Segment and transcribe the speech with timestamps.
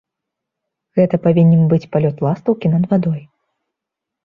[0.99, 3.21] Гэта павінен быць палёт ластаўкі над вадой.